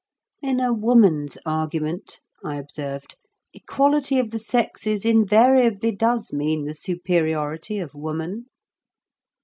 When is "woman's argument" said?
0.73-2.21